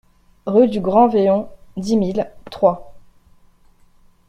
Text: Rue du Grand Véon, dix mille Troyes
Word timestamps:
Rue 0.47 0.67
du 0.67 0.81
Grand 0.81 1.09
Véon, 1.09 1.47
dix 1.77 1.95
mille 1.95 2.27
Troyes 2.49 2.91